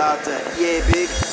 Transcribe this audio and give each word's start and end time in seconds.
about 0.00 0.26
uh, 0.28 0.40
yeah, 0.58 0.80
big. 0.90 1.29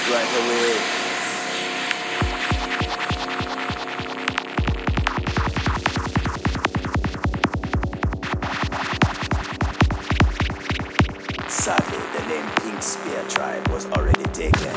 stop 0.00 0.12
right 0.12 0.32
away. 0.40 0.76
Sadly, 11.48 11.98
the 12.16 12.22
name 12.28 12.48
Pink 12.56 12.82
Spear 12.82 13.24
Tribe 13.28 13.68
was 13.68 13.86
already 13.86 14.24
taken. 14.32 14.74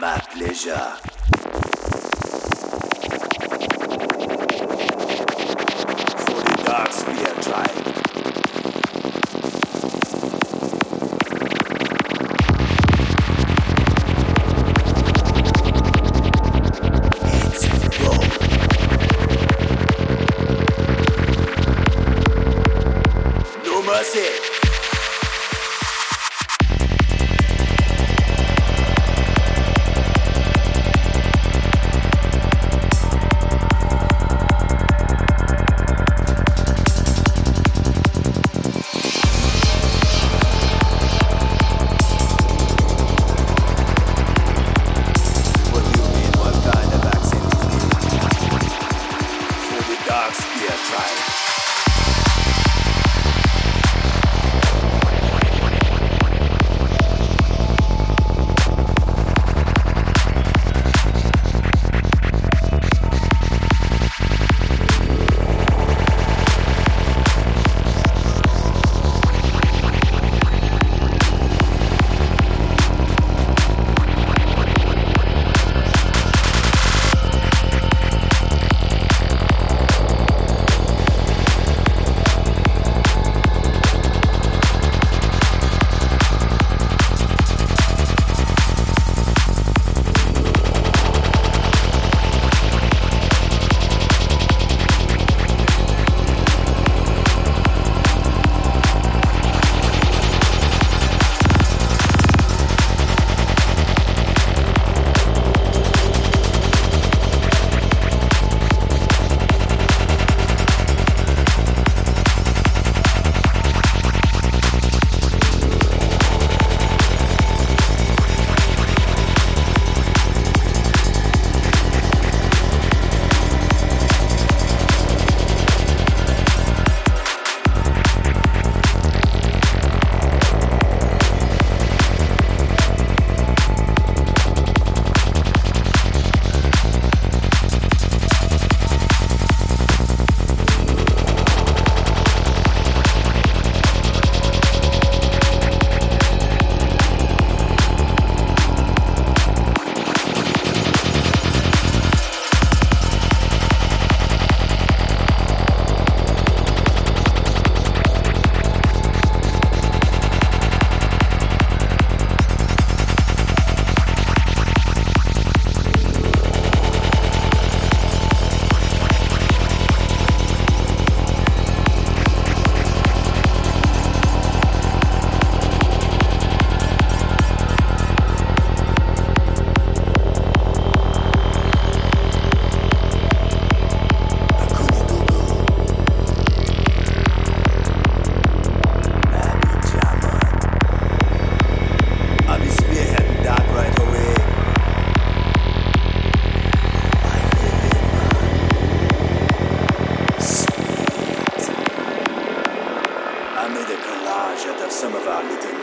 Ma 0.00 0.18
pleasure. 0.32 1.11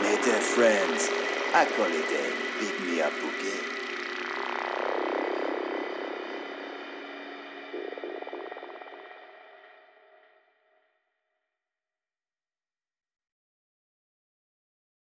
Native 0.02 0.42
friends. 0.42 1.08
I 1.54 1.64
call 1.76 1.86
it 1.86 2.10
a 2.10 2.60
pick 2.60 2.80
me 2.86 3.00
up 3.02 3.12
bouquet. 3.20 3.79